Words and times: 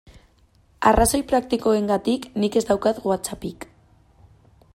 Arrazoi 0.91 1.21
praktikoengatik 1.31 2.27
nik 2.45 2.59
ez 2.63 2.67
daukat 2.71 3.05
WhatsAppik. 3.11 3.73